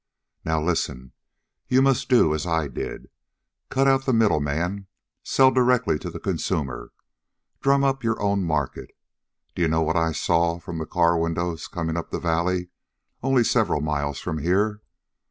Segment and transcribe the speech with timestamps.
[0.43, 1.11] Now listen.
[1.67, 3.07] You must do as I did.
[3.69, 4.87] Cut out the middle man.
[5.21, 6.91] Sell directly to the consumer.
[7.61, 8.97] Drum up your own market.
[9.53, 12.69] Do you know what I saw from the car windows coming up the valley,
[13.21, 14.81] only several miles from here?